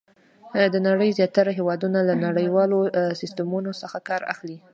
[0.73, 2.79] د نړۍ زیاتره هېوادونه له نړیوالو
[3.21, 4.57] سیسټمونو څخه کار اخلي.